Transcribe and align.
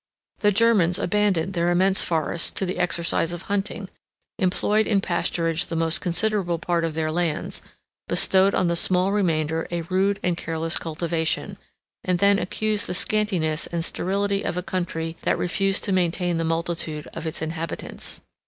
36 0.39 0.41
The 0.41 0.57
Germans 0.57 0.97
abandoned 0.97 1.53
their 1.53 1.69
immense 1.69 2.03
forests 2.03 2.49
to 2.49 2.65
the 2.65 2.79
exercise 2.79 3.31
of 3.31 3.43
hunting, 3.43 3.87
employed 4.39 4.87
in 4.87 4.99
pasturage 4.99 5.65
the 5.67 5.75
most 5.75 6.01
considerable 6.01 6.57
part 6.57 6.83
of 6.83 6.95
their 6.95 7.11
lands, 7.11 7.61
bestowed 8.07 8.55
on 8.55 8.65
the 8.65 8.75
small 8.75 9.11
remainder 9.11 9.67
a 9.69 9.81
rude 9.83 10.19
and 10.23 10.35
careless 10.37 10.77
cultivation, 10.79 11.55
and 12.03 12.17
then 12.17 12.39
accused 12.39 12.87
the 12.87 12.95
scantiness 12.95 13.67
and 13.67 13.85
sterility 13.85 14.41
of 14.41 14.57
a 14.57 14.63
country 14.63 15.17
that 15.21 15.37
refused 15.37 15.83
to 15.83 15.91
maintain 15.91 16.39
the 16.39 16.43
multitude 16.43 17.05
of 17.13 17.27
its 17.27 17.43
inhabitants. 17.43 18.21